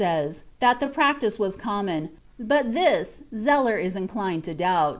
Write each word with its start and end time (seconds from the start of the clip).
_iii, 0.03 0.07
15) 0.09 0.31
says 0.33 0.43
that 0.59 0.79
the 0.79 0.87
practice 0.87 1.37
was 1.37 1.55
common, 1.55 2.09
but 2.39 2.73
this 2.73 3.21
Zeller 3.39 3.77
is 3.77 3.95
inclined 3.95 4.43
to 4.45 4.55
doubt. 4.55 4.89